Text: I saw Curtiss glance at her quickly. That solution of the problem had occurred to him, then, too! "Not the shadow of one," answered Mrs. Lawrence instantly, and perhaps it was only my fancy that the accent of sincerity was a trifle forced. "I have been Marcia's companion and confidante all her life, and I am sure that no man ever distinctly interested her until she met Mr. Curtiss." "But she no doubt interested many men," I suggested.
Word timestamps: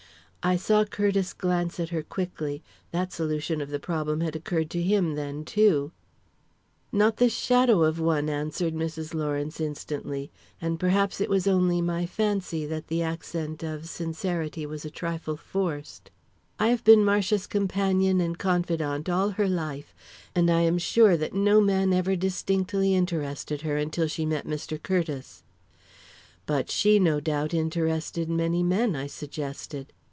I 0.43 0.55
saw 0.55 0.85
Curtiss 0.85 1.33
glance 1.33 1.79
at 1.79 1.89
her 1.89 2.01
quickly. 2.01 2.63
That 2.89 3.13
solution 3.13 3.61
of 3.61 3.69
the 3.69 3.79
problem 3.79 4.21
had 4.21 4.35
occurred 4.35 4.71
to 4.71 4.81
him, 4.81 5.13
then, 5.13 5.45
too! 5.45 5.91
"Not 6.91 7.17
the 7.17 7.29
shadow 7.29 7.83
of 7.83 7.99
one," 7.99 8.27
answered 8.27 8.73
Mrs. 8.73 9.13
Lawrence 9.13 9.59
instantly, 9.61 10.31
and 10.59 10.79
perhaps 10.79 11.21
it 11.21 11.29
was 11.29 11.45
only 11.45 11.79
my 11.79 12.07
fancy 12.07 12.65
that 12.65 12.87
the 12.87 13.03
accent 13.03 13.61
of 13.61 13.87
sincerity 13.87 14.65
was 14.65 14.83
a 14.83 14.89
trifle 14.89 15.37
forced. 15.37 16.09
"I 16.57 16.69
have 16.69 16.83
been 16.83 17.05
Marcia's 17.05 17.45
companion 17.45 18.19
and 18.19 18.35
confidante 18.35 19.09
all 19.09 19.29
her 19.29 19.47
life, 19.47 19.93
and 20.33 20.49
I 20.49 20.61
am 20.61 20.79
sure 20.79 21.15
that 21.17 21.35
no 21.35 21.61
man 21.61 21.93
ever 21.93 22.15
distinctly 22.15 22.95
interested 22.95 23.61
her 23.61 23.77
until 23.77 24.07
she 24.07 24.25
met 24.25 24.47
Mr. 24.47 24.81
Curtiss." 24.81 25.43
"But 26.47 26.71
she 26.71 26.97
no 26.97 27.19
doubt 27.19 27.53
interested 27.53 28.27
many 28.27 28.63
men," 28.63 28.95
I 28.95 29.05
suggested. 29.05 29.93